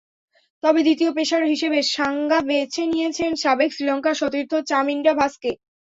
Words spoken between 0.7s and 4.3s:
দ্বিতীয় পেসার হিসেবে সাঙ্গা বেছে নিয়েছেন সাবেক শ্রীলঙ্কা